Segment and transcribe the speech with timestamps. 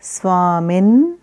[0.00, 1.19] Swamin